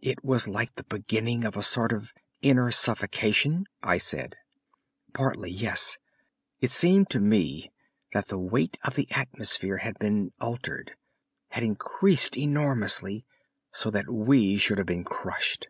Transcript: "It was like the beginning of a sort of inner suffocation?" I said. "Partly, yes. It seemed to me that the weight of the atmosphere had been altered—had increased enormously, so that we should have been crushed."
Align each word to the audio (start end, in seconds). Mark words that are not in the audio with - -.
"It 0.00 0.24
was 0.24 0.48
like 0.48 0.72
the 0.74 0.82
beginning 0.82 1.44
of 1.44 1.56
a 1.56 1.62
sort 1.62 1.92
of 1.92 2.12
inner 2.42 2.72
suffocation?" 2.72 3.66
I 3.84 3.98
said. 3.98 4.34
"Partly, 5.12 5.48
yes. 5.48 5.96
It 6.58 6.72
seemed 6.72 7.08
to 7.10 7.20
me 7.20 7.70
that 8.12 8.26
the 8.26 8.38
weight 8.40 8.78
of 8.82 8.96
the 8.96 9.06
atmosphere 9.12 9.76
had 9.76 9.96
been 10.00 10.32
altered—had 10.40 11.62
increased 11.62 12.36
enormously, 12.36 13.24
so 13.72 13.92
that 13.92 14.10
we 14.10 14.56
should 14.56 14.78
have 14.78 14.88
been 14.88 15.04
crushed." 15.04 15.68